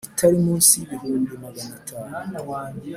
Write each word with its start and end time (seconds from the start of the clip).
Itari 0.09 0.37
munsi 0.45 0.73
y 0.77 0.83
ibihumbi 0.85 1.31
magana 1.43 1.73
atanu 1.79 2.21